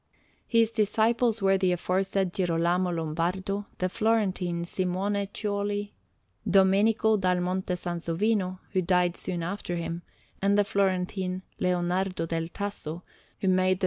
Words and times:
His 0.47 0.71
disciples 0.71 1.43
were 1.43 1.59
the 1.59 1.73
aforesaid 1.73 2.33
Girolamo 2.33 2.89
Lombardo, 2.89 3.67
the 3.77 3.87
Florentine 3.87 4.65
Simone 4.65 5.27
Cioli, 5.31 5.91
Domenico 6.49 7.17
dal 7.17 7.39
Monte 7.39 7.75
Sansovino 7.75 8.57
(who 8.71 8.81
died 8.81 9.15
soon 9.15 9.43
after 9.43 9.75
him), 9.75 10.01
and 10.41 10.57
the 10.57 10.63
Florentine 10.63 11.43
Leonardo 11.59 12.25
del 12.25 12.47
Tasso, 12.47 13.03
who 13.41 13.47
made 13.49 13.75
the 13.75 13.77
S. 13.77 13.79